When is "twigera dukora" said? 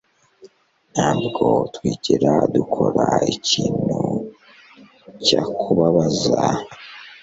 1.75-3.05